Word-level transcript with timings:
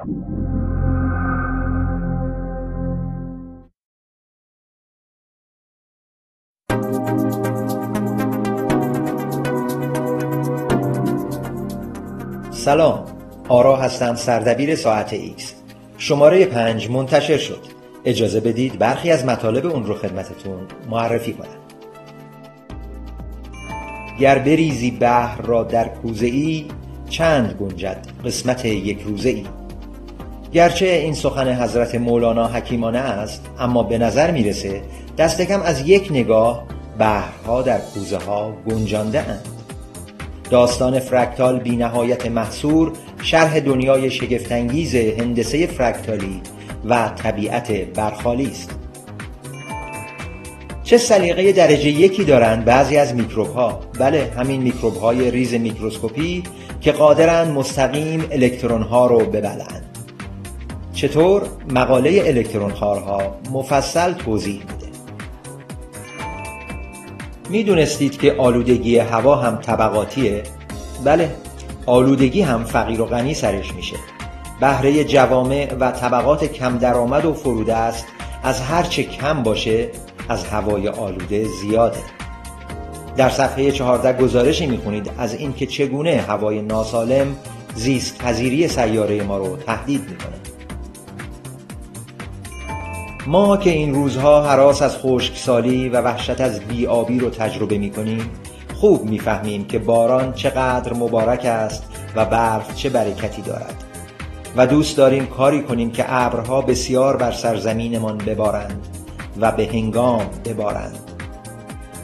سلام 0.00 0.12
آرا 13.48 13.76
هستم 13.76 14.14
سردبیر 14.14 14.74
ساعت 14.74 15.12
ایکس. 15.12 15.54
شماره 15.98 16.46
پنج 16.46 16.90
منتشر 16.90 17.38
شد. 17.38 17.60
اجازه 18.04 18.40
بدید 18.40 18.78
برخی 18.78 19.10
از 19.10 19.24
مطالب 19.24 19.66
اون 19.66 19.86
رو 19.86 19.94
خدمتتون 19.94 20.66
معرفی 20.90 21.32
کنم. 21.32 21.48
گر 24.20 24.38
بریزی 24.38 24.90
بحر 24.90 25.42
را 25.42 25.62
در 25.62 25.88
کوزه 25.88 26.26
ای 26.26 26.66
چند 27.08 27.52
گنجد 27.52 28.06
قسمت 28.24 28.64
یک 28.64 29.00
روزه 29.00 29.28
ای؟ 29.28 29.59
گرچه 30.52 30.86
این 30.86 31.14
سخن 31.14 31.62
حضرت 31.62 31.94
مولانا 31.94 32.46
حکیمانه 32.46 32.98
است 32.98 33.42
اما 33.58 33.82
به 33.82 33.98
نظر 33.98 34.30
می‌رسه 34.30 34.82
دست 35.18 35.42
کم 35.42 35.62
از 35.62 35.88
یک 35.88 36.08
نگاه 36.10 36.64
بحرها 36.98 37.62
در 37.62 37.78
کوزه 37.78 38.18
ها 38.18 38.52
گنجانده 38.70 39.20
اند. 39.20 39.48
داستان 40.50 40.98
فرکتال 41.00 41.58
بی 41.58 41.76
نهایت 41.76 42.26
محصور 42.26 42.92
شرح 43.22 43.60
دنیای 43.60 44.10
شگفتانگیز 44.10 44.94
هندسه 44.94 45.66
فرکتالی 45.66 46.40
و 46.84 47.08
طبیعت 47.08 47.72
برخالی 47.72 48.46
است. 48.50 48.70
چه 50.84 50.98
سلیقه 50.98 51.52
درجه 51.52 51.88
یکی 51.88 52.24
دارند 52.24 52.64
بعضی 52.64 52.96
از 52.96 53.14
میکروب 53.14 53.48
ها 53.48 53.80
بله 53.98 54.32
همین 54.36 54.62
میکروب 54.62 54.96
های 54.96 55.30
ریز 55.30 55.54
میکروسکوپی 55.54 56.42
که 56.80 56.92
قادرند 56.92 57.48
مستقیم 57.54 58.24
الکترون 58.30 58.82
ها 58.82 59.06
رو 59.06 59.18
ببلند 59.18 59.89
چطور 61.00 61.42
مقاله 61.70 62.22
الکترون 62.26 62.72
خارها 62.72 63.36
مفصل 63.52 64.12
توضیح 64.12 64.58
میده؟ 64.58 64.86
می‌دونستید 67.50 68.18
که 68.18 68.32
آلودگی 68.38 68.98
هوا 68.98 69.36
هم 69.36 69.56
طبقاتیه؟ 69.56 70.42
بله 71.04 71.30
آلودگی 71.86 72.42
هم 72.42 72.64
فقیر 72.64 73.00
و 73.00 73.04
غنی 73.04 73.34
سرش 73.34 73.74
میشه. 73.74 73.96
بهره 74.60 75.04
جوامع 75.04 75.74
و 75.80 75.90
طبقات 75.90 76.44
کم 76.44 76.78
درآمد 76.78 77.24
و 77.24 77.34
فروده 77.34 77.76
است. 77.76 78.06
از 78.42 78.60
هر 78.60 78.82
چه 78.82 79.02
کم 79.02 79.42
باشه 79.42 79.88
از 80.28 80.44
هوای 80.44 80.88
آلوده 80.88 81.44
زیاده. 81.60 82.00
در 83.16 83.30
صفحه 83.30 83.70
14 83.70 84.22
گزارشی 84.22 84.66
می‌خونید 84.66 85.10
از 85.18 85.34
اینکه 85.34 85.66
چگونه 85.66 86.24
هوای 86.28 86.62
ناسالم 86.62 87.36
زیست 87.74 88.18
پذیری 88.18 88.68
سیاره 88.68 89.22
ما 89.22 89.38
رو 89.38 89.56
تهدید 89.56 90.00
می‌کنه 90.00 90.49
ما 93.26 93.56
که 93.56 93.70
این 93.70 93.94
روزها 93.94 94.42
حراس 94.42 94.82
از 94.82 94.98
خشکسالی 94.98 95.88
و 95.88 96.00
وحشت 96.00 96.40
از 96.40 96.60
بیابی 96.60 97.18
رو 97.18 97.30
تجربه 97.30 97.78
می‌کنیم 97.78 98.30
خوب 98.74 99.04
می‌فهمیم 99.04 99.64
که 99.64 99.78
باران 99.78 100.32
چقدر 100.32 100.94
مبارک 100.94 101.44
است 101.44 101.84
و 102.16 102.24
برف 102.24 102.76
چه 102.76 102.88
برکتی 102.88 103.42
دارد. 103.42 103.84
و 104.56 104.66
دوست 104.66 104.96
داریم 104.96 105.26
کاری 105.26 105.62
کنیم 105.62 105.90
که 105.90 106.04
ابرها 106.08 106.60
بسیار 106.60 107.16
بر 107.16 107.32
سرزمینمان 107.32 108.18
ببارند 108.18 108.86
و 109.40 109.52
به 109.52 109.66
هنگام 109.66 110.26
ببارند. 110.44 110.98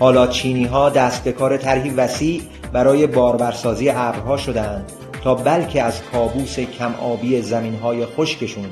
حالا 0.00 0.26
چینی 0.26 0.64
ها 0.64 0.90
دست 0.90 1.24
به 1.24 1.32
کار 1.32 1.56
طرحی 1.56 1.90
وسیع 1.90 2.42
برای 2.72 3.06
بارورسازی 3.06 3.90
ابرها 3.90 4.36
شدند 4.36 4.92
تا 5.24 5.34
بلکه 5.34 5.82
از 5.82 6.02
کابوس 6.12 6.58
کم 6.58 6.94
آبی 6.94 7.42
زمین 7.42 7.74
های 7.74 8.06
خشکشون 8.06 8.68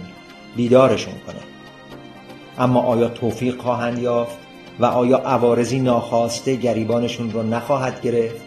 بیدارشون 0.56 1.14
کنه 1.26 1.40
اما 2.58 2.80
آیا 2.80 3.08
توفیق 3.08 3.60
خواهند 3.60 3.98
یافت 3.98 4.36
و 4.80 4.84
آیا 4.84 5.16
عوارضی 5.16 5.78
ناخواسته 5.80 6.56
گریبانشون 6.56 7.30
رو 7.30 7.42
نخواهد 7.42 8.00
گرفت؟ 8.00 8.42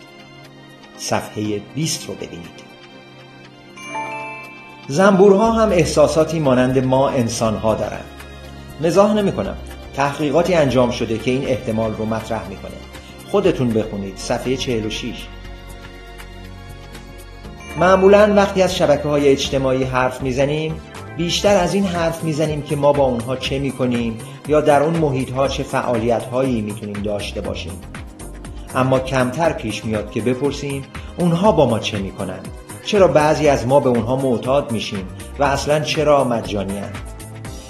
صفحه 0.98 1.62
20 1.76 2.08
رو 2.08 2.14
ببینید. 2.14 2.66
زنبورها 4.88 5.52
هم 5.52 5.70
احساساتی 5.72 6.40
مانند 6.40 6.86
ما 6.86 7.10
انسانها 7.10 7.76
دارند. 7.76 8.06
مزاح 8.82 9.14
نمی 9.14 9.32
کنم 9.32 9.58
تحقیقاتی 9.96 10.54
انجام 10.54 10.92
شده 10.92 11.18
که 11.18 11.32
این 11.32 11.48
احتمال 11.48 11.94
رو 11.94 12.06
مطرح 12.06 12.48
می‌کنه. 12.50 12.72
خودتون 13.32 13.70
بخونید. 13.70 14.18
صفحه 14.18 14.58
46 14.58 15.28
معمولا 17.80 18.34
وقتی 18.36 18.62
از 18.62 18.76
شبکه 18.76 19.08
های 19.08 19.28
اجتماعی 19.28 19.84
حرف 19.84 20.22
می‌زنیم 20.22 20.76
بیشتر 21.18 21.58
از 21.58 21.74
این 21.74 21.86
حرف 21.86 22.24
می‌زنیم 22.24 22.62
که 22.62 22.76
ما 22.76 22.94
با 22.94 23.04
اونها 23.04 23.36
چه 23.36 23.60
می‌کنیم 23.60 24.18
یا 24.48 24.62
در 24.62 24.84
اون 24.84 24.98
محیط 24.98 25.32
ها 25.32 25.48
چه 25.48 25.64
فعالیت 25.64 26.24
هایی 26.24 26.62
می‌تونیم 26.62 27.02
داشته 27.04 27.42
باشیم. 27.42 27.74
اما 28.76 29.00
کمتر 29.00 29.54
پیش 29.54 29.86
میاد 29.86 30.12
که 30.12 30.22
بپرسیم 30.22 30.84
اونها 31.18 31.52
با 31.52 31.66
ما 31.66 31.80
چه 31.80 31.98
می‌کنن؟ 31.98 32.40
چرا 32.86 33.08
بعضی 33.08 33.48
از 33.48 33.68
ما 33.68 33.80
به 33.80 33.90
اونها 33.90 34.16
معتاد 34.16 34.72
میشیم 34.72 35.08
و 35.40 35.44
اصلا 35.44 35.80
چرا 35.80 36.24
مجانی 36.24 36.78
هن؟ 36.78 36.92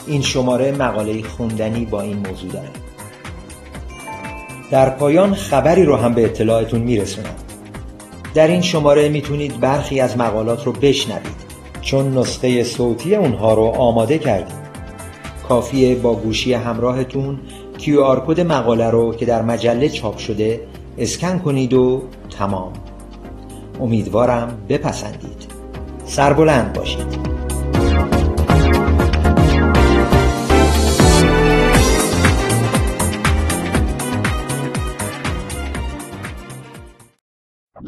این 0.07 0.21
شماره 0.21 0.71
مقاله 0.71 1.23
خوندنی 1.23 1.85
با 1.85 2.01
این 2.01 2.27
موضوع 2.27 2.51
داره. 2.51 2.69
در 4.71 4.89
پایان 4.89 5.33
خبری 5.33 5.85
رو 5.85 5.95
هم 5.95 6.13
به 6.13 6.25
اطلاعتون 6.25 6.81
میرسونم. 6.81 7.35
در 8.33 8.47
این 8.47 8.61
شماره 8.61 9.09
می‌تونید 9.09 9.59
برخی 9.59 9.99
از 9.99 10.17
مقالات 10.17 10.65
رو 10.65 10.71
بشنوید. 10.71 11.44
چون 11.85 12.17
نسخه 12.17 12.63
صوتی 12.63 13.15
اونها 13.15 13.53
رو 13.53 13.63
آماده 13.63 14.17
کردیم. 14.17 14.57
کافیه 15.49 15.95
با 15.95 16.15
گوشی 16.15 16.53
همراهتون 16.53 17.39
QR 17.77 18.19
کد 18.27 18.39
مقاله 18.39 18.89
رو 18.89 19.15
که 19.15 19.25
در 19.25 19.41
مجله 19.41 19.89
چاپ 19.89 20.17
شده 20.17 20.67
اسکن 20.97 21.39
کنید 21.39 21.73
و 21.73 22.03
تمام. 22.37 22.73
امیدوارم 23.81 24.57
بپسندید. 24.69 25.45
سربلند 26.05 26.73
باشید. 26.73 27.25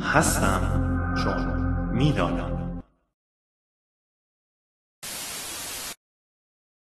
هستم 0.02 0.62
چون 1.24 1.64
می‌دانم. 1.94 2.56